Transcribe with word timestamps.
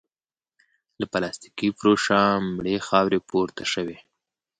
له 0.99 1.05
پلاستيکي 1.13 1.69
فرشه 1.79 2.19
مړې 2.55 2.75
خاورې 2.87 3.19
پورته 3.29 3.63
شوې. 3.73 3.97